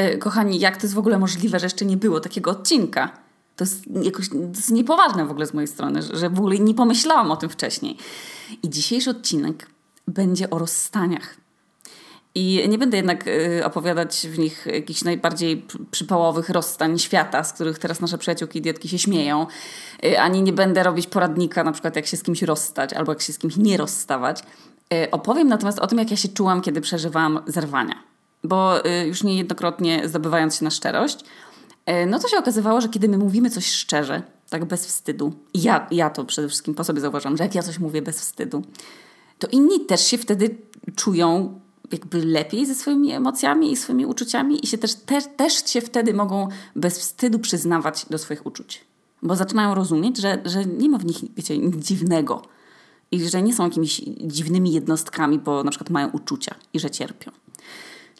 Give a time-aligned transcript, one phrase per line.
[0.00, 3.10] E, kochani, jak to jest w ogóle możliwe, że jeszcze nie było takiego odcinka?
[3.56, 6.74] To jest jakoś to jest niepoważne w ogóle z mojej strony, że w ogóle nie
[6.74, 7.96] pomyślałam o tym wcześniej.
[8.62, 9.66] I dzisiejszy odcinek
[10.08, 11.36] będzie o rozstaniach.
[12.34, 17.78] I nie będę jednak y, opowiadać w nich jakichś najbardziej przypałowych rozstań świata, z których
[17.78, 19.46] teraz nasze przyjaciółki idiotki się śmieją,
[20.04, 23.20] y, ani nie będę robić poradnika na przykład jak się z kimś rozstać albo jak
[23.20, 24.42] się z kimś nie rozstawać.
[25.10, 28.09] Opowiem natomiast o tym, jak ja się czułam, kiedy przeżywałam zerwania.
[28.44, 28.74] Bo
[29.06, 31.18] już niejednokrotnie zdobywając się na szczerość,
[32.06, 35.86] no to się okazywało, że kiedy my mówimy coś szczerze, tak bez wstydu, i ja,
[35.90, 38.62] ja to przede wszystkim po sobie zauważam, że jak ja coś mówię bez wstydu,
[39.38, 40.58] to inni też się wtedy
[40.96, 41.60] czują
[41.92, 46.14] jakby lepiej ze swoimi emocjami i swoimi uczuciami i się też, też, też się wtedy
[46.14, 48.84] mogą bez wstydu przyznawać do swoich uczuć.
[49.22, 52.42] Bo zaczynają rozumieć, że, że nie ma w nich, wiecie, nic dziwnego
[53.10, 57.30] i że nie są jakimiś dziwnymi jednostkami, bo na przykład mają uczucia i że cierpią.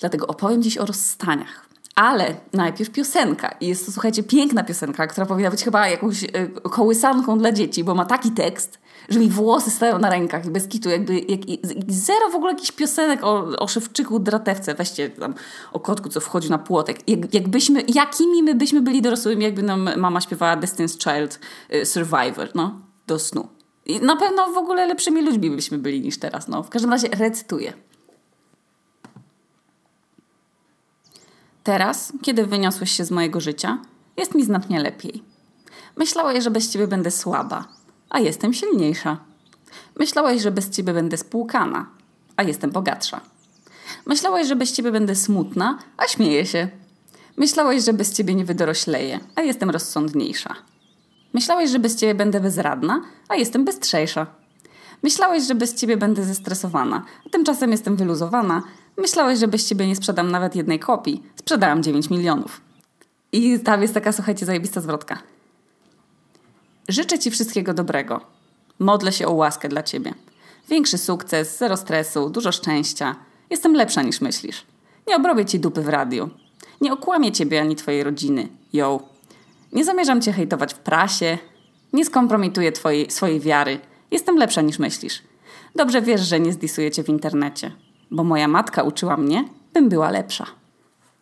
[0.01, 1.71] Dlatego opowiem dziś o rozstaniach.
[1.95, 3.55] Ale najpierw piosenka.
[3.61, 6.29] I jest to, słuchajcie, piękna piosenka, która powinna być chyba jakąś y,
[6.63, 10.69] kołysanką dla dzieci, bo ma taki tekst, że mi włosy stają na rękach i bez
[10.69, 11.41] kitu, jakby jak,
[11.89, 15.35] zero w ogóle jakichś piosenek o, o szewczyku, dratewce, weźcie tam
[15.73, 17.09] o kotku, co wchodzi na płotek.
[17.09, 21.41] Jak, jakbyśmy, jakimi my byśmy byli dorosłymi, jakby nam mama śpiewała Destiny's Child
[21.75, 23.49] y, Survivor, no, do snu.
[23.87, 26.63] I na pewno w ogóle lepszymi ludźmi byśmy byli niż teraz, no.
[26.63, 27.73] W każdym razie recytuję.
[31.71, 33.79] Teraz, kiedy wyniosłeś się z mojego życia,
[34.17, 35.23] jest mi znacznie lepiej.
[35.97, 37.69] Myślałeś, że bez ciebie będę słaba,
[38.09, 39.19] a jestem silniejsza.
[39.99, 41.87] Myślałeś, że bez ciebie będę spłukana,
[42.37, 43.21] a jestem bogatsza.
[44.07, 46.69] Myślałeś, że bez ciebie będę smutna, a śmieję się.
[47.37, 50.55] Myślałeś, że bez ciebie nie wydorośleję, a jestem rozsądniejsza.
[51.33, 54.27] Myślałeś, że bez ciebie będę bezradna, a jestem bystrzejsza.
[55.03, 58.63] Myślałeś, że bez ciebie będę zestresowana, a tymczasem jestem wyluzowana.
[58.97, 61.23] Myślałeś, że bez ciebie nie sprzedam nawet jednej kopii.
[61.37, 62.61] Sprzedałam 9 milionów.
[63.33, 65.19] I tam jest taka, słuchajcie, zajebista zwrotka.
[66.89, 68.21] Życzę Ci wszystkiego dobrego.
[68.79, 70.15] Modlę się o łaskę dla Ciebie.
[70.69, 73.17] Większy sukces, zero stresu, dużo szczęścia.
[73.51, 74.67] Jestem lepsza niż myślisz.
[75.09, 76.31] Nie obrobię Ci dupy w radiu.
[76.81, 78.49] Nie okłamię Ciebie ani Twojej rodziny.
[78.73, 79.01] Yo.
[79.73, 81.39] Nie zamierzam Cię hejtować w prasie.
[81.93, 83.81] Nie skompromituję twojej, swojej wiary.
[84.11, 85.23] Jestem lepsza niż myślisz.
[85.77, 87.73] Dobrze wiesz, że nie zdisuję Cię w internecie.
[88.11, 90.47] Bo moja matka uczyła mnie, bym była lepsza.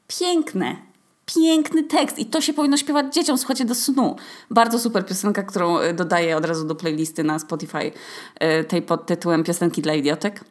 [0.07, 0.89] Piękne!
[1.35, 4.17] piękny tekst i to się powinno śpiewać dzieciom, słuchajcie, do snu.
[4.51, 7.93] Bardzo super piosenka, którą e, dodaję od razu do playlisty na Spotify,
[8.35, 10.45] e, tej pod tytułem Piosenki dla idiotek.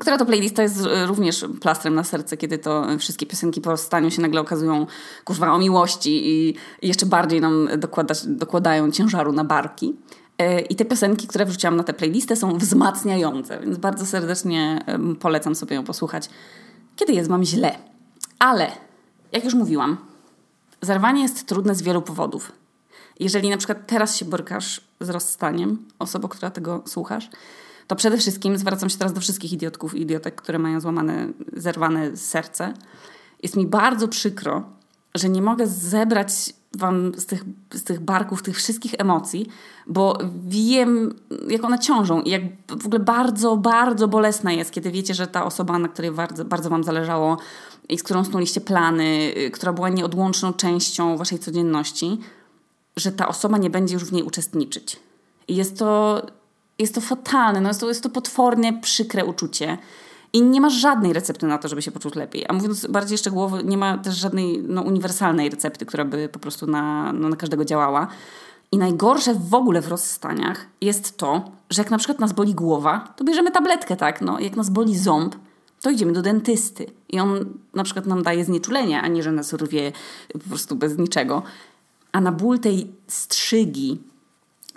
[0.00, 4.10] Która to playlista jest e, również plastrem na serce, kiedy to wszystkie piosenki po rozstaniu
[4.10, 4.86] się nagle okazują
[5.24, 9.94] kurwa o miłości i jeszcze bardziej nam dokłada, dokładają ciężaru na barki.
[10.70, 14.84] I te piosenki, które wrzuciłam na tę playlistę są wzmacniające, więc bardzo serdecznie
[15.20, 16.30] polecam sobie ją posłuchać,
[16.96, 17.78] kiedy jest mam źle.
[18.38, 18.72] Ale
[19.32, 19.96] jak już mówiłam,
[20.82, 22.52] zerwanie jest trudne z wielu powodów.
[23.20, 27.30] Jeżeli na przykład teraz się borykasz z rozstaniem, osoba, która tego słuchasz,
[27.86, 32.16] to przede wszystkim zwracam się teraz do wszystkich idiotków i idiotek, które mają złamane, zerwane
[32.16, 32.74] serce.
[33.42, 34.64] Jest mi bardzo przykro,
[35.14, 36.32] że nie mogę zebrać
[36.78, 39.46] wam z tych, z tych barków tych wszystkich emocji,
[39.86, 41.14] bo wiem,
[41.48, 45.44] jak one ciążą i jak w ogóle bardzo, bardzo bolesna jest, kiedy wiecie, że ta
[45.44, 47.38] osoba, na której bardzo, bardzo wam zależało,
[47.88, 52.18] i z którą snuliście plany, y, która była nieodłączną częścią waszej codzienności,
[52.96, 54.96] że ta osoba nie będzie już w niej uczestniczyć.
[55.48, 56.22] I jest to,
[56.78, 59.78] jest to fatalne, no jest, to, jest to potwornie przykre uczucie.
[60.32, 62.44] I nie ma żadnej recepty na to, żeby się poczuć lepiej.
[62.48, 66.66] A mówiąc bardziej szczegółowo, nie ma też żadnej no, uniwersalnej recepty, która by po prostu
[66.66, 68.08] na, no, na każdego działała.
[68.72, 73.14] I najgorsze w ogóle w rozstaniach jest to, że jak na przykład nas boli głowa,
[73.16, 74.20] to bierzemy tabletkę, tak?
[74.20, 75.34] No, jak nas boli ząb,
[75.80, 79.52] to idziemy do dentysty i on na przykład nam daje znieczulenie, a nie, że nas
[79.52, 79.92] rwie
[80.32, 81.42] po prostu bez niczego.
[82.12, 84.00] A na ból tej strzygi,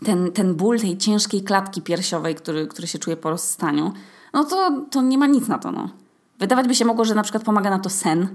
[0.06, 3.94] ten, ten ból tej ciężkiej klatki piersiowej, który, który się czuje po rozstaniu,
[4.34, 5.72] no to, to nie ma nic na to.
[5.72, 5.90] No.
[6.40, 8.28] Wydawać by się mogło, że na przykład pomaga na to sen,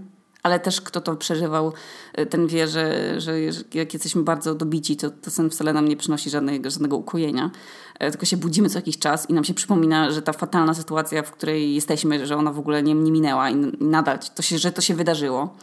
[0.42, 1.72] ale też kto to przeżywał,
[2.18, 3.32] y, ten wie, że, że
[3.74, 7.50] jak jesteśmy bardzo dobici, to, to sen wcale nam nie przynosi żadnego, żadnego ukojenia.
[7.98, 11.22] E, tylko się budzimy co jakiś czas i nam się przypomina, że ta fatalna sytuacja,
[11.22, 14.72] w której jesteśmy, że ona w ogóle nie, nie minęła i nadal to się, że
[14.72, 15.54] to się wydarzyło.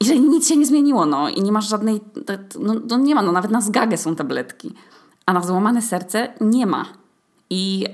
[0.00, 2.00] I że nic się nie zmieniło, no i nie masz żadnej,
[2.60, 4.74] no, no nie ma, no nawet na zgagę są tabletki,
[5.26, 6.86] a na złamane serce nie ma.
[7.50, 7.86] I,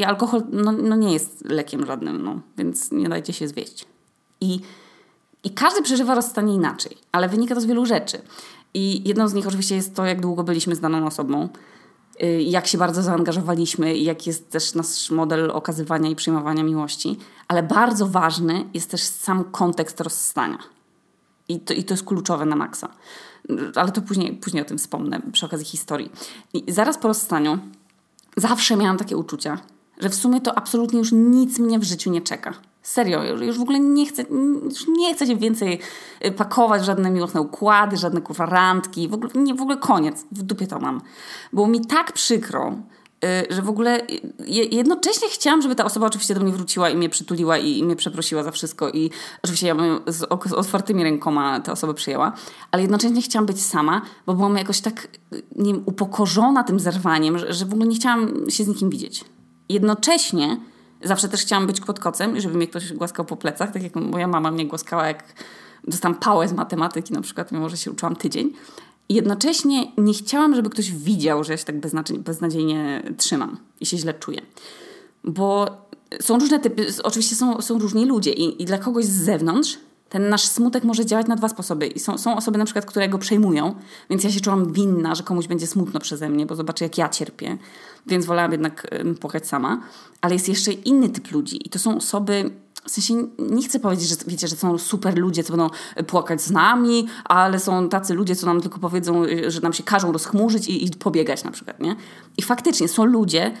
[0.00, 3.86] i alkohol no, no nie jest lekiem żadnym, no, więc nie dajcie się zwieść.
[4.40, 4.60] I
[5.44, 8.22] i każdy przeżywa rozstanie inaczej, ale wynika to z wielu rzeczy.
[8.74, 11.48] I jedną z nich oczywiście jest to, jak długo byliśmy z daną osobą,
[12.22, 17.18] y, jak się bardzo zaangażowaliśmy i jak jest też nasz model okazywania i przyjmowania miłości.
[17.48, 20.58] Ale bardzo ważny jest też sam kontekst rozstania.
[21.48, 22.88] I to, I to jest kluczowe na maksa.
[23.74, 26.10] Ale to później, później o tym wspomnę przy okazji historii.
[26.52, 27.58] I zaraz po rozstaniu
[28.36, 29.58] zawsze miałam takie uczucia,
[30.00, 32.54] że w sumie to absolutnie już nic mnie w życiu nie czeka.
[32.82, 34.22] Serio, już w ogóle nie chcę,
[34.64, 35.78] już nie chcę się więcej
[36.26, 40.26] y, pakować w żadne miłosne układy, żadne kurwa randki, w ogóle, nie, w ogóle koniec,
[40.32, 41.00] w dupie to mam.
[41.52, 42.74] Było mi tak przykro,
[43.24, 44.06] y, że w ogóle
[44.70, 48.42] jednocześnie chciałam, żeby ta osoba oczywiście do mnie wróciła i mnie przytuliła i, mnie przeprosiła
[48.42, 49.10] za wszystko i
[49.42, 50.22] oczywiście ja bym z
[50.52, 52.32] otwartymi rękoma tę osobę przyjęła,
[52.70, 55.08] ale jednocześnie chciałam być sama, bo byłam jakoś tak,
[55.56, 59.24] nie wiem, upokorzona tym zerwaniem, że, że w ogóle nie chciałam się z nikim widzieć.
[59.70, 60.60] Jednocześnie
[61.02, 64.26] zawsze też chciałam być pod kocem, żeby mnie ktoś głaskał po plecach, tak jak moja
[64.26, 65.24] mama mnie głaskała, jak
[65.84, 68.52] dostałam pałę z matematyki na przykład, mimo że się uczyłam tydzień.
[69.08, 71.80] I jednocześnie nie chciałam, żeby ktoś widział, że ja się tak
[72.18, 74.40] beznadziejnie trzymam i się źle czuję.
[75.24, 75.66] Bo
[76.20, 79.78] są różne typy, oczywiście są, są różni ludzie i, i dla kogoś z zewnątrz
[80.10, 81.86] ten nasz smutek może działać na dwa sposoby.
[81.86, 83.74] I są, są osoby na przykład, które go przejmują,
[84.10, 87.08] więc ja się czułam winna, że komuś będzie smutno przeze mnie, bo zobaczy, jak ja
[87.08, 87.58] cierpię.
[88.06, 88.86] Więc wolałam jednak
[89.20, 89.80] płakać sama.
[90.20, 92.50] Ale jest jeszcze inny typ ludzi i to są osoby,
[92.84, 95.70] w sensie nie chcę powiedzieć, że wiecie, że są super ludzie, co będą
[96.06, 100.12] płakać z nami, ale są tacy ludzie, co nam tylko powiedzą, że nam się każą
[100.12, 101.96] rozchmurzyć i, i pobiegać na przykład, nie?
[102.36, 103.52] I faktycznie są ludzie,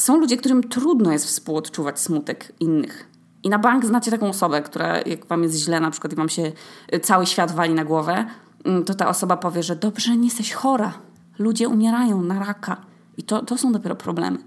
[0.00, 3.09] są ludzie, którym trudno jest współodczuwać smutek innych.
[3.42, 6.28] I na bank znacie taką osobę, która jak wam jest źle na przykład i wam
[6.28, 6.52] się
[6.94, 8.26] y, cały świat wali na głowę,
[8.64, 10.92] mm, to ta osoba powie, że dobrze, nie jesteś chora.
[11.38, 12.76] Ludzie umierają na raka.
[13.18, 14.38] I to, to są dopiero problemy.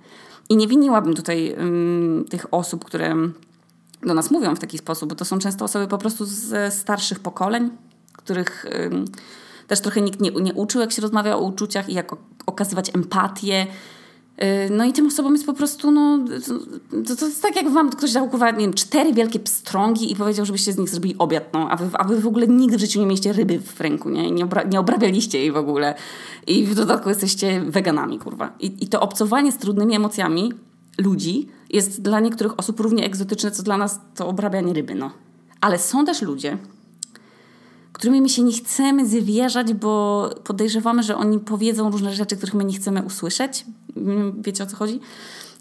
[0.50, 3.16] I nie winiłabym tutaj um, tych osób, które
[4.02, 7.20] do nas mówią w taki sposób, bo to są często osoby po prostu ze starszych
[7.20, 7.70] pokoleń,
[8.14, 9.06] których um,
[9.68, 12.12] też trochę nikt nie, nie uczył, jak się rozmawia o uczuciach i jak
[12.46, 13.68] okazywać empatię
[14.70, 16.20] no i tym osobom jest po prostu, no,
[17.08, 20.16] to, to jest tak jak wam ktoś dał kurwa, nie wiem, cztery wielkie pstrągi i
[20.16, 22.80] powiedział, żebyście z nich zrobili obiad, no, a wy, a wy w ogóle nigdy w
[22.80, 25.96] życiu nie mieliście ryby w ręku, nie, nie, obra nie obrabialiście jej w ogóle
[26.48, 28.54] i w dodatku jesteście weganami, kurwa.
[28.60, 30.54] I, I to obcowanie z trudnymi emocjami
[30.98, 35.12] ludzi jest dla niektórych osób równie egzotyczne, co dla nas to obrabianie ryby, no.
[35.62, 36.58] Ale są też ludzie,
[37.94, 42.64] którymi my się nie chcemy zwierzać, bo podejrzewamy, że oni powiedzą różne rzeczy, których my
[42.64, 43.66] nie chcemy usłyszeć.
[44.38, 45.00] Wiecie o co chodzi?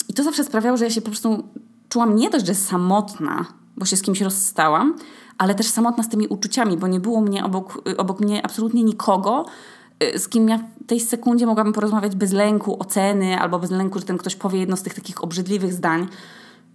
[0.08, 1.44] I to zawsze sprawiało, że ja się po prostu
[1.88, 3.44] czułam nie dość, że samotna,
[3.76, 4.96] bo się z kimś rozstałam,
[5.38, 9.44] ale też samotna z tymi uczuciami, bo nie było mnie obok, obok mnie absolutnie nikogo,
[10.14, 13.99] y, z kim ja w tej sekundzie mogłabym porozmawiać bez lęku oceny, albo bez lęku,
[13.99, 16.08] że ten ktoś powie jedno z tych takich obrzydliwych zdań,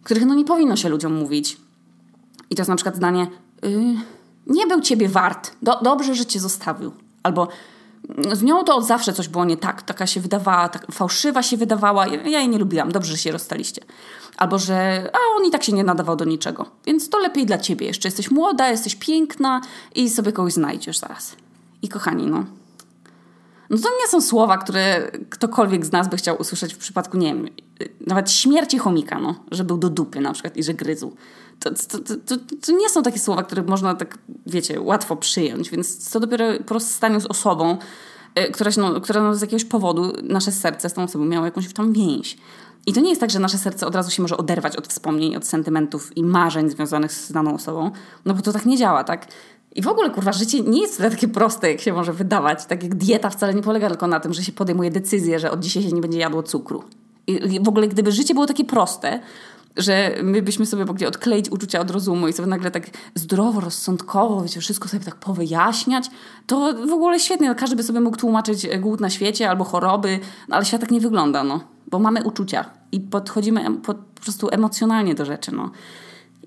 [0.04, 1.58] których no nie powinno się ludziom mówić.
[2.50, 3.28] I to jest na przykład zdanie...
[3.64, 3.96] Yy,
[4.48, 6.92] nie był ciebie wart, Do, dobrze, że cię zostawił.
[7.24, 7.48] Albo
[8.34, 11.58] z nią to od zawsze coś było nie tak, taka się wydawała, tak fałszywa się
[11.58, 13.82] wydawała, ja jej nie lubiłam, dobrze, że się rozstaliście.
[14.38, 17.58] Albo, że a on i tak się nie nadawał do niczego, więc to lepiej dla
[17.58, 17.88] ciebie.
[17.88, 19.62] Jeszcze jesteś młoda, jesteś piękna
[19.96, 21.36] i sobie kogoś znajdziesz zaraz.
[21.82, 22.46] I kochani, no.
[23.70, 27.28] No to nie są słowa, które ktokolwiek z nas by chciał usłyszeć w przypadku, nie
[27.28, 27.50] wiem,
[28.08, 31.14] nawet śmierci chomika, no, że był do dupy na przykład i że gryzł
[31.60, 36.10] to, to, to, to, nie są takie słowa, które można tak, wiecie, łatwo przyjąć, więc
[36.10, 37.78] co dopiero po rozstaniu z osobą,
[38.36, 41.74] e, która, no, która no, z jakiegoś powodu nasze serce z tą osobą miało jakąś
[41.74, 42.38] tam więź.
[42.86, 45.36] I to nie jest tak, że nasze serce od razu się może oderwać od wspomnień,
[45.36, 47.92] od sentymentów i marzeń związanych z daną osobą,
[48.26, 49.28] no bo to tak nie działa, tak?
[49.76, 52.66] I w ogóle, kurwa, życie nie jest takie proste, jak się może wydawać.
[52.66, 55.60] Tak jak dieta wcale nie polega tylko na tym, że się podejmuje decyzję, że od
[55.60, 56.84] dzisiaj się nie będzie jadło cukru.
[57.28, 59.20] I w ogóle, gdyby życie było takie proste,
[59.78, 64.42] że my byśmy sobie mogli odkleić uczucia od rozumu i sobie nagle tak zdrowo, rozsądkowo,
[64.42, 66.10] wiecie, wszystko sobie tak powyjaśniać,
[66.48, 67.56] to w ogóle świetnie.
[67.56, 71.00] Każdy by sobie mógł tłumaczyć głód na świecie albo choroby, no, ale świat tak nie
[71.00, 71.60] wygląda, no.
[71.92, 75.72] Bo mamy uczucia i podchodzimy po, po prostu emocjonalnie do rzeczy, no.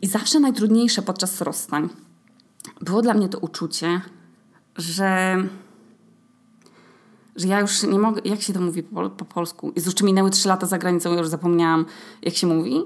[0.02, 1.88] I zawsze najtrudniejsze podczas rozstań
[2.80, 4.00] było dla mnie to uczucie,
[4.76, 5.36] że
[7.36, 9.72] że ja już nie mogę, jak się to mówi po, po polsku?
[9.76, 11.86] Jezu, czy minęły trzy lata za granicą, już zapomniałam,
[12.22, 12.84] jak się mówi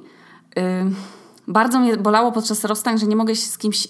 [1.49, 3.89] bardzo mnie bolało podczas rozstań, że nie mogę się z kimś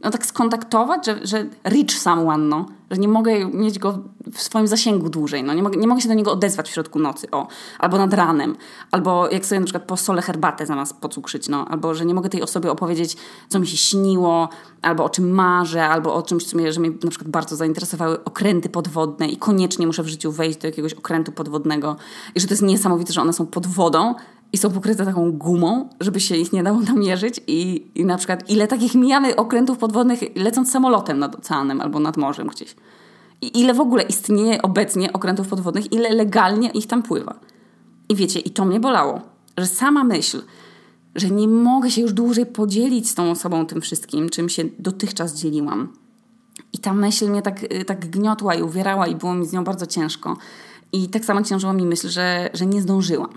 [0.00, 3.98] no, tak skontaktować, że, że reach someone, no, że nie mogę mieć go
[4.32, 6.98] w swoim zasięgu dłużej, no, nie, mogę, nie mogę się do niego odezwać w środku
[6.98, 7.46] nocy, o,
[7.78, 8.56] albo nad ranem,
[8.90, 12.28] albo jak sobie na przykład po sole herbatę zamiast pocukrzyć, no, albo że nie mogę
[12.28, 13.16] tej osobie opowiedzieć,
[13.48, 14.48] co mi się śniło,
[14.82, 18.24] albo o czym marzę, albo o czymś, co mnie, że mnie na przykład bardzo zainteresowały
[18.24, 21.96] okręty podwodne i koniecznie muszę w życiu wejść do jakiegoś okrętu podwodnego.
[22.34, 24.14] I że to jest niesamowite, że one są pod wodą,
[24.52, 28.50] i są pokryte taką gumą, żeby się ich nie dało namierzyć i, i na przykład
[28.50, 32.76] ile takich mijamy okrętów podwodnych lecąc samolotem nad oceanem albo nad morzem gdzieś.
[33.40, 37.40] I ile w ogóle istnieje obecnie okrętów podwodnych, ile legalnie ich tam pływa.
[38.08, 39.20] I wiecie, i to mnie bolało,
[39.56, 40.42] że sama myśl,
[41.14, 45.34] że nie mogę się już dłużej podzielić z tą osobą tym wszystkim, czym się dotychczas
[45.34, 45.92] dzieliłam.
[46.72, 49.64] I ta myśl mnie tak, y, tak gniotła i uwierała i było mi z nią
[49.64, 50.36] bardzo ciężko.
[50.92, 53.30] I tak samo ciężyła mi myśl, że, że nie zdążyłam.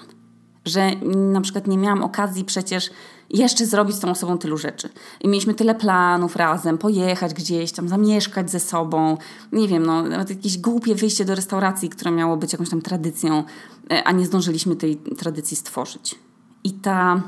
[0.66, 0.92] Że
[1.32, 2.90] na przykład nie miałam okazji przecież
[3.30, 4.90] jeszcze zrobić z tą osobą tylu rzeczy.
[5.22, 9.18] I mieliśmy tyle planów razem, pojechać gdzieś tam, zamieszkać ze sobą.
[9.52, 13.44] Nie wiem, no, nawet jakieś głupie wyjście do restauracji, które miało być jakąś tam tradycją,
[13.92, 16.16] e, a nie zdążyliśmy tej tradycji stworzyć.
[16.64, 17.22] I ta,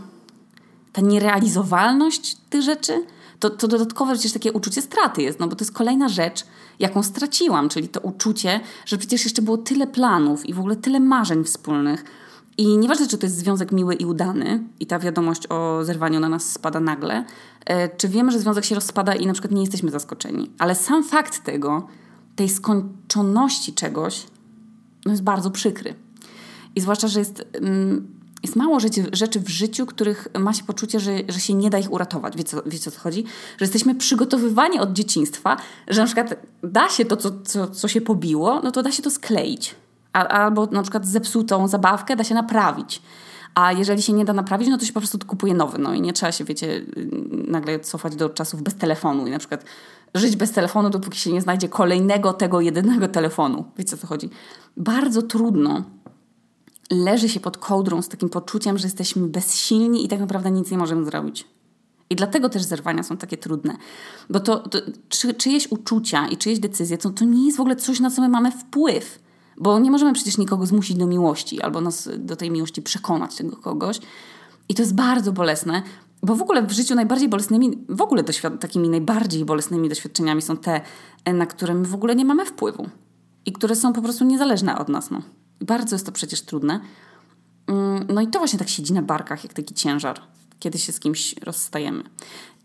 [0.94, 3.06] ta nierealizowalność tych rzeczy,
[3.40, 6.46] to, to dodatkowe przecież takie uczucie straty jest, no bo to jest kolejna rzecz,
[6.80, 11.00] jaką straciłam, czyli to uczucie, że przecież jeszcze było tyle planów i w ogóle tyle
[11.00, 12.04] marzeń wspólnych,
[12.58, 16.30] i nieważne, czy to jest związek miły i udany, i ta wiadomość o zerwaniu na
[16.30, 17.26] nas spada nagle,
[17.66, 20.52] e, czy wiemy, że związek się rozpada i na przykład nie jesteśmy zaskoczeni.
[20.60, 21.88] Ale sam fakt tego,
[22.36, 24.28] tej skończoności czegoś,
[25.06, 25.94] no jest bardzo przykry.
[26.76, 28.08] I zwłaszcza, że jest, mm,
[28.44, 31.80] jest mało rzeczy, rzeczy w życiu, których ma się poczucie, że, że się nie da
[31.80, 32.38] ich uratować.
[32.38, 33.24] Wiecie, wiecie o co chodzi?
[33.58, 38.02] Że jesteśmy przygotowywani od dzieciństwa, że na przykład da się to, co, co, co się
[38.02, 39.76] pobiło, no to da się to skleić
[40.14, 43.02] albo na przykład zepsutą zabawkę da się naprawić.
[43.56, 45.78] A jeżeli się nie da naprawić, no to się po prostu kupuje nowy.
[45.78, 46.86] No i nie trzeba się, wiecie,
[47.32, 49.66] nagle cofać do czasów bez telefonu i na przykład
[50.16, 53.66] żyć bez telefonu, dopóki się nie znajdzie kolejnego tego jedynego telefonu.
[53.78, 54.30] Wiecie o co chodzi?
[54.78, 55.84] Bardzo trudno
[56.92, 60.78] leży się pod kołdrą z takim poczuciem, że jesteśmy bezsilni i tak naprawdę nic nie
[60.78, 61.48] możemy zrobić.
[62.10, 63.78] I dlatego też zerwania są takie trudne.
[64.30, 67.76] Bo to, to czy, czyjeś uczucia i czyjeś decyzje to, to nie jest w ogóle
[67.76, 69.20] coś, na co my mamy wpływ.
[69.62, 73.58] Bo nie możemy przecież nikogo zmusić do miłości albo nas do tej miłości przekonać tego
[73.58, 74.00] kogoś.
[74.70, 75.84] I to jest bardzo bolesne,
[76.24, 78.24] bo w ogóle w życiu najbardziej bolesnymi, w ogóle
[78.60, 80.82] takimi najbardziej bolesnymi doświadczeniami są te,
[81.34, 82.90] na które my w ogóle nie mamy wpływu
[83.46, 85.12] i które są po prostu niezależne od nas.
[85.12, 85.22] No.
[85.62, 86.80] I bardzo jest to przecież trudne.
[87.68, 90.22] Mm, no i to właśnie tak siedzi na barkach, jak taki ciężar,
[90.60, 92.04] kiedy się z kimś rozstajemy.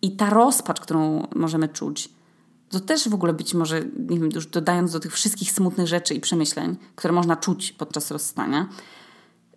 [0.02, 2.08] I ta rozpacz, którą możemy czuć,
[2.70, 6.14] to też w ogóle być może, nie wiem, już dodając do tych wszystkich smutnych rzeczy
[6.14, 8.68] i przemyśleń, które można czuć podczas rozstania.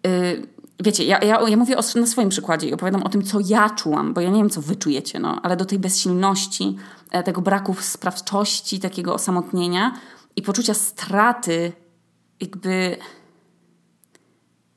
[0.03, 0.47] Yy,
[0.83, 3.69] wiecie, ja, ja, ja mówię o, na swoim przykładzie i opowiadam o tym, co ja
[3.69, 6.77] czułam, bo ja nie wiem, co wy czujecie, no, ale do tej bezsilności,
[7.11, 9.93] e, tego braku sprawczości, takiego osamotnienia
[10.35, 11.71] i poczucia straty,
[12.41, 12.97] jakby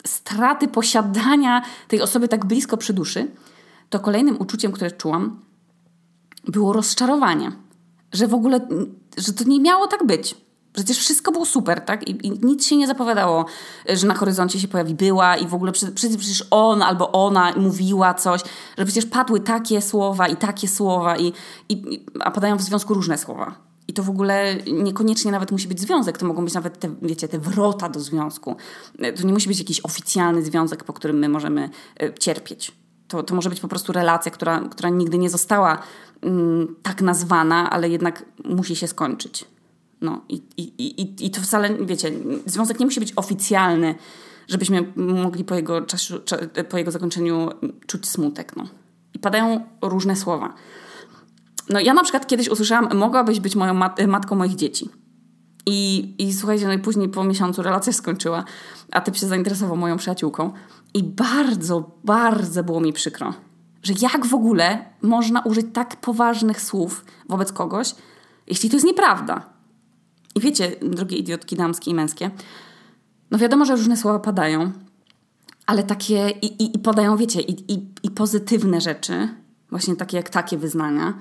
[0.07, 3.31] straty posiadania tej osoby tak blisko przy duszy,
[3.91, 5.41] to kolejnym uczuciem, które czułam,
[6.45, 7.53] było rozczarowanie
[8.13, 8.61] że w ogóle,
[9.19, 10.37] że to nie miało tak być.
[10.73, 12.09] Przecież wszystko było super, tak?
[12.09, 13.45] I, I, nic się nie zapowiadało,
[13.89, 18.15] że na horyzoncie się pojawi była i w ogóle przecież, przecież on albo ona mówiła
[18.15, 18.41] coś,
[18.79, 21.33] że przecież padły takie słowa i takie słowa, i,
[21.69, 23.55] i, a padają w związku różne słowa.
[23.89, 27.29] I to w ogóle niekoniecznie nawet musi być związek, to mogą być nawet te, wiecie,
[27.29, 28.57] te wrota do związku.
[29.17, 32.73] To nie musi być jakiś oficjalny związek, po którym my możemy e, cierpieć.
[33.09, 35.79] To, to może być po prostu relacja, która, która nigdy nie została
[36.83, 39.45] tak nazwana, ale jednak musi się skończyć.
[40.01, 40.63] No i, i,
[41.03, 42.13] i, i to wcale, wiecie,
[42.47, 43.95] związek nie musi być oficjalny,
[44.49, 46.21] żebyśmy mogli po jego, czasu,
[46.69, 47.51] po jego zakończeniu
[47.87, 48.57] czuć smutek.
[48.57, 48.65] No.
[49.15, 50.55] I padają różne słowa.
[51.69, 54.89] No ja na przykład kiedyś usłyszałam, mogłabyś być moją mat matką moich dzieci.
[55.67, 58.45] I, I słuchajcie, no i później po miesiącu relacja skończyła,
[58.91, 60.53] a typ się zainteresował moją przyjaciółką.
[60.95, 63.35] I bardzo, bardzo było mi przykro,
[63.83, 67.95] że jak w ogóle można użyć tak poważnych słów wobec kogoś,
[68.47, 69.53] jeśli to jest nieprawda.
[70.35, 72.31] I wiecie, drogie idiotki damskie i męskie,
[73.31, 74.73] no wiadomo, że różne słowa padają,
[75.67, 79.29] ale takie i, i, i podają, wiecie, i, i, i pozytywne rzeczy,
[79.71, 81.15] właśnie takie jak takie wyznania,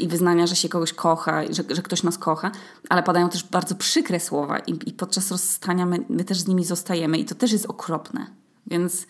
[0.00, 2.50] i wyznania, że się kogoś kocha, że, że ktoś nas kocha,
[2.88, 6.64] ale padają też bardzo przykre słowa i, i podczas rozstania my, my też z nimi
[6.64, 8.26] zostajemy i to też jest okropne.
[8.66, 9.06] Więc,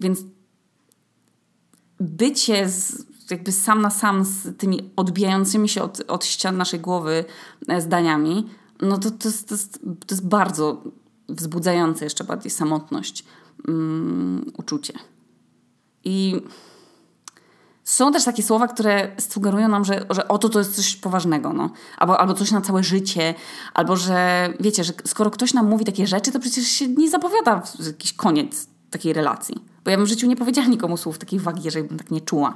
[0.00, 0.20] więc
[2.00, 7.24] bycie z, jakby sam na sam z tymi odbijającymi się od, od ścian naszej głowy
[7.68, 8.48] e, zdaniami,
[8.82, 10.82] no to, to, jest, to, jest, to jest bardzo
[11.28, 13.24] wzbudzające jeszcze bardziej samotność,
[13.68, 14.92] um, uczucie.
[16.04, 16.42] I
[17.84, 21.70] są też takie słowa, które sugerują nam, że, że oto to jest coś poważnego, no.
[21.98, 23.34] albo, albo coś na całe życie,
[23.74, 27.62] albo że wiecie, że skoro ktoś nam mówi takie rzeczy, to przecież się nie zapowiada
[27.86, 29.69] jakiś koniec takiej relacji.
[29.84, 32.54] Bo ja bym w życiu nie powiedziała nikomu słów takiej wagi, żebym tak nie czuła.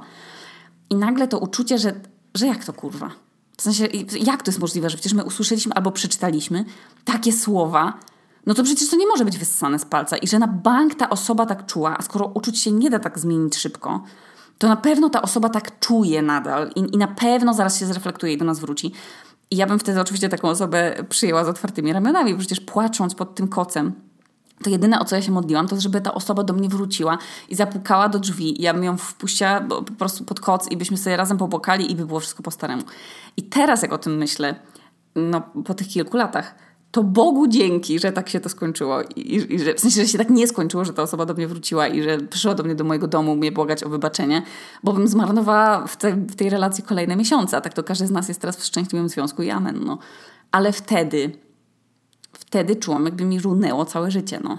[0.89, 1.93] I nagle to uczucie, że,
[2.33, 3.11] że jak to kurwa?
[3.57, 3.87] W sensie,
[4.19, 6.65] jak to jest możliwe, że przecież my usłyszeliśmy albo przeczytaliśmy
[7.05, 7.99] takie słowa,
[8.45, 10.17] no to przecież to nie może być wyssane z palca.
[10.17, 13.19] I że na bank ta osoba tak czuła, a skoro uczuć się nie da tak
[13.19, 14.03] zmienić szybko,
[14.57, 18.33] to na pewno ta osoba tak czuje nadal i, i na pewno zaraz się zreflektuje
[18.33, 18.91] i do nas wróci.
[19.51, 23.47] I ja bym wtedy oczywiście taką osobę przyjęła z otwartymi ramionami, przecież płacząc pod tym
[23.47, 23.93] kocem,
[24.63, 27.17] to jedyne, o co ja się modliłam, to żeby ta osoba do mnie wróciła
[27.49, 28.61] i zapukała do drzwi.
[28.61, 32.05] Ja bym ją wpuściła po prostu pod koc i byśmy sobie razem pobłokali i by
[32.05, 32.83] było wszystko po staremu.
[33.37, 34.55] I teraz, jak o tym myślę,
[35.15, 36.55] no, po tych kilku latach,
[36.91, 39.01] to Bogu dzięki, że tak się to skończyło.
[39.15, 41.47] I, i że, w sensie, że się tak nie skończyło, że ta osoba do mnie
[41.47, 44.41] wróciła i że przyszła do mnie do mojego domu mnie błagać o wybaczenie,
[44.83, 48.11] bo bym zmarnowała w, te, w tej relacji kolejne miesiące, a tak to każdy z
[48.11, 49.79] nas jest teraz w szczęśliwym związku i amen.
[49.85, 49.97] No.
[50.51, 51.31] Ale wtedy,
[52.39, 54.57] wtedy czułam, jakby mi runęło całe życie, no.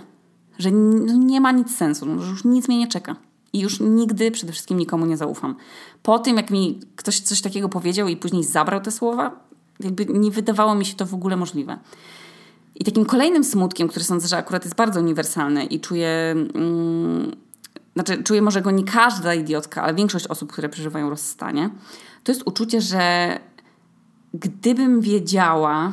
[0.59, 3.17] Że nie ma nic sensu, no, że już nic mnie nie czeka.
[3.53, 5.57] I już nigdy przede wszystkim nikomu nie zaufam.
[6.03, 9.41] Po tym, jak mi ktoś coś takiego powiedział i później zabrał te słowa,
[9.81, 11.79] jakby nie wydawało mi się to w ogóle możliwe.
[12.75, 17.33] I takim kolejnym smutkiem, który sądzę, że akurat jest bardzo uniwersalny i czuję, mm,
[17.95, 21.71] znaczy czuję może go nie każda idiotka, ale większość osób, które przeżywają rozstanie,
[22.25, 23.39] to jest uczucie, że
[24.35, 25.93] gdybym wiedziała,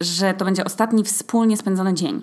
[0.00, 2.22] że to będzie ostatni wspólnie spędzony dzień,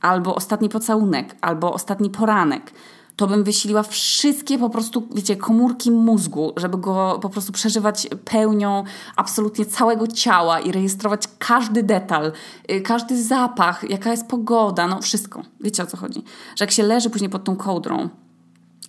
[0.00, 2.72] albo ostatni pocałunek, albo ostatni poranek,
[3.16, 8.84] to bym wysiliła wszystkie po prostu, wiecie, komórki mózgu, żeby go po prostu przeżywać pełnią
[9.16, 12.32] absolutnie całego ciała i rejestrować każdy detal,
[12.70, 15.42] y, każdy zapach, jaka jest pogoda, no wszystko.
[15.60, 16.22] Wiecie o co chodzi?
[16.56, 18.08] Że jak się leży później pod tą kołdrą,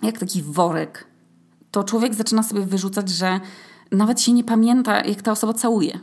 [0.03, 1.07] jak taki worek,
[1.71, 3.39] to człowiek zaczyna sobie wyrzucać, że
[3.91, 5.99] nawet się nie pamięta, jak ta osoba całuje.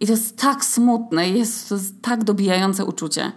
[0.00, 3.32] I to jest tak smutne, jest to jest tak dobijające uczucie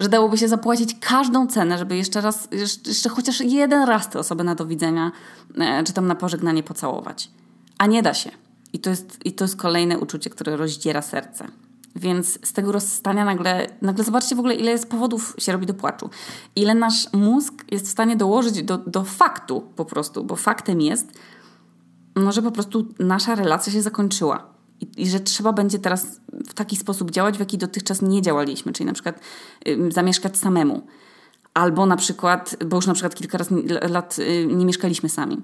[0.00, 2.48] że dałoby się zapłacić każdą cenę, żeby jeszcze raz,
[2.86, 5.12] jeszcze chociaż jeden raz te osoby na do widzenia,
[5.58, 7.30] e, czy tam na pożegnanie pocałować.
[7.78, 8.30] A nie da się.
[8.72, 11.48] I to jest, i to jest kolejne uczucie, które rozdziera serce.
[11.96, 15.74] Więc z tego rozstania nagle, nagle zobaczcie w ogóle, ile jest powodów się robi do
[15.74, 16.10] płaczu.
[16.56, 21.18] Ile nasz mózg jest w stanie dołożyć do, do faktu po prostu, bo faktem jest,
[22.16, 24.57] no, że po prostu nasza relacja się zakończyła.
[24.80, 28.72] I, I, że trzeba będzie teraz w taki sposób działać, w jaki dotychczas nie działaliśmy,
[28.72, 29.20] czyli na przykład
[29.68, 30.86] y, zamieszkać samemu.
[31.54, 33.54] Albo na przykład, bo już na przykład kilka razy
[33.88, 35.42] lat y, nie mieszkaliśmy sami.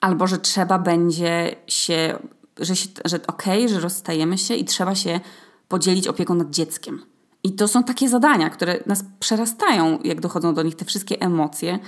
[0.00, 2.18] Albo że trzeba będzie się,
[2.60, 5.20] że, się, że okej, okay, że rozstajemy się i trzeba się
[5.68, 7.02] podzielić opieką nad dzieckiem.
[7.44, 11.78] I to są takie zadania, które nas przerastają, jak dochodzą do nich te wszystkie emocje,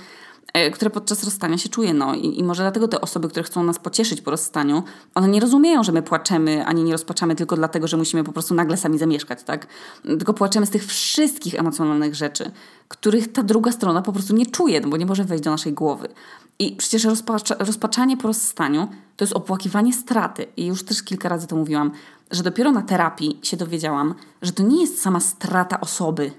[0.73, 1.93] które podczas rozstania się czuje.
[1.93, 2.15] No.
[2.15, 4.83] I, I, może dlatego te osoby, które chcą nas pocieszyć po rozstaniu,
[5.15, 8.53] one nie rozumieją, że my płaczemy, ani nie rozpaczamy tylko dlatego, że musimy po prostu
[8.53, 9.67] nagle sami zamieszkać, tak?
[10.03, 12.51] Tylko płaczemy z tych wszystkich emocjonalnych rzeczy,
[12.87, 15.73] których ta druga strona po prostu nie czuje, no bo nie może wejść do naszej
[15.73, 16.07] głowy.
[16.59, 18.87] I przecież rozpacza, rozpaczanie po rozstaniu
[19.17, 20.45] to jest opłakiwanie straty.
[20.57, 21.91] I już też kilka razy to mówiłam,
[22.31, 26.31] że dopiero na terapii się dowiedziałam, że to nie jest sama strata osoby,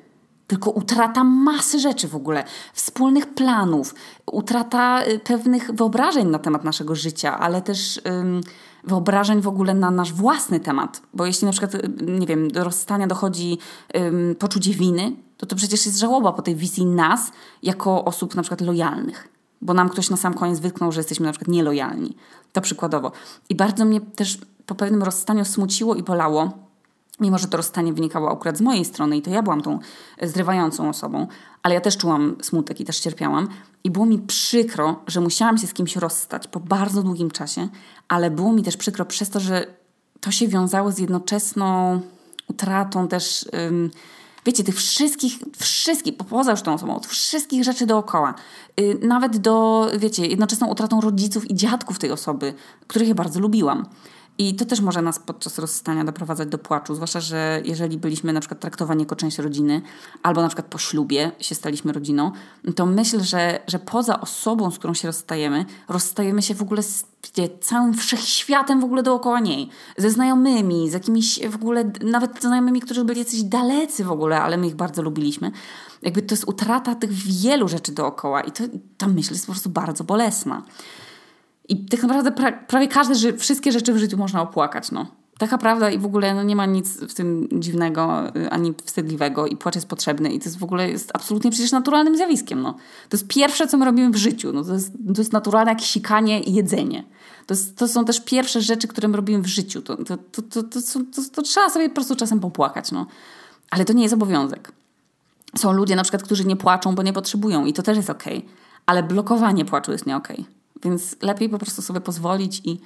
[0.53, 3.95] tylko utrata masy rzeczy w ogóle, wspólnych planów,
[4.27, 8.41] utrata y, pewnych wyobrażeń na temat naszego życia, ale też ym,
[8.85, 11.03] wyobrażeń w ogóle na nasz własny temat.
[11.15, 13.59] Bo jeśli na przykład, y, nie wiem, do rozstania dochodzi
[13.97, 18.43] ym, poczucie winy, to to przecież jest żałoba po tej wizji nas jako osób na
[18.43, 19.29] przykład lojalnych.
[19.63, 22.17] Bo nam ktoś na sam koniec wytknął, że jesteśmy na przykład nielojalni.
[22.53, 23.13] To przykładowo.
[23.49, 26.62] I bardzo mnie też po pewnym rozstaniu smuciło i bolało,
[27.21, 29.79] Mimo, że to rozstanie wynikało akurat z mojej strony i to ja byłam tą
[30.23, 31.27] zrywającą osobą,
[31.63, 33.49] ale ja też czułam smutek i też cierpiałam.
[33.85, 37.69] I było mi przykro, że musiałam się z kimś rozstać po bardzo długim czasie,
[38.09, 39.67] ale było mi też przykro przez to, że
[40.21, 42.01] to się wiązało z jednoczesną
[42.49, 43.49] utratą też,
[44.47, 48.35] wiecie, tych wszystkich, wszystkich, poza już tą osobą, wszystkich rzeczy dookoła.
[48.77, 52.55] Yy, nawet do, wiecie, jednoczesną utratą rodziców i dziadków tej osoby,
[52.87, 53.87] których ja bardzo lubiłam.
[54.39, 58.41] I to też może nas podczas rozstania doprowadzać do płaczu, zwłaszcza, że jeżeli byliśmy na
[58.41, 59.83] przykład traktowani jako część rodziny,
[60.23, 62.33] albo na przykład po ślubie się staliśmy rodziną,
[62.77, 67.05] to myślę, że, że poza osobą, z którą się rozstajemy, rozstajemy się w ogóle z
[67.61, 69.69] całym wszechświatem w ogóle dookoła niej.
[69.97, 74.57] Ze znajomymi, z jakimiś w ogóle, nawet znajomymi, którzy byli jacyś dalecy w ogóle, ale
[74.57, 75.51] my ich bardzo lubiliśmy.
[76.03, 78.65] Jakby to jest utrata tych wielu rzeczy dookoła i to,
[78.99, 80.63] ta myśl jest po prostu bardzo bolesna.
[81.69, 85.07] I tak naprawdę pra prawie każde, wszystkie rzeczy w życiu można opłakać, no.
[85.39, 89.47] Taka prawda i w ogóle no, nie ma nic w tym dziwnego y, ani wstydliwego
[89.47, 92.63] i płacz jest potrzebny i to jest w ogóle jest absolutnie przecież naturalnym zjawiskiem.
[92.63, 92.73] No.
[93.09, 94.53] To jest pierwsze, co my robimy w życiu.
[94.53, 97.05] No, to, jest, to jest naturalne jak sikanie i jedzenie.
[97.47, 99.83] To, jest, to są też pierwsze rzeczy, które my robimy w życiu.
[99.83, 100.81] To, to, to, to, to,
[101.15, 102.93] to, to trzeba sobie po prostu czasem popłakać.
[102.93, 103.07] No.
[103.71, 104.73] Ale to nie jest obowiązek.
[105.57, 108.39] Są ludzie na przykład, którzy nie płaczą, bo nie potrzebują i to też jest okej.
[108.39, 108.51] Okay.
[108.87, 110.41] Ale blokowanie płaczu jest nie okej.
[110.41, 110.62] Okay.
[110.85, 112.81] Więc lepiej po prostu sobie pozwolić i,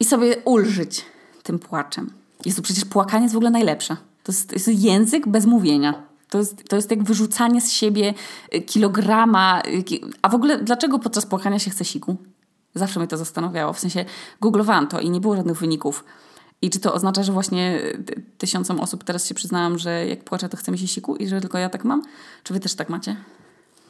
[0.00, 1.04] i sobie ulżyć
[1.42, 2.12] tym płaczem.
[2.44, 3.96] Jest to przecież płakanie jest w ogóle najlepsze.
[4.22, 6.02] To jest, to jest język bez mówienia.
[6.28, 8.14] To jest, to jest jak wyrzucanie z siebie
[8.54, 9.62] y, kilograma.
[9.66, 9.84] Y,
[10.22, 12.16] a w ogóle dlaczego podczas płakania się chce siku?
[12.74, 13.72] Zawsze mnie to zastanawiało.
[13.72, 14.04] W sensie
[14.40, 16.04] googlowałam to i nie było żadnych wyników.
[16.62, 17.80] I czy to oznacza, że właśnie
[18.38, 21.40] tysiącom osób teraz się przyznałam, że jak płaczę, to chce mi się siku i że
[21.40, 22.02] tylko ja tak mam?
[22.44, 23.16] Czy wy też tak macie?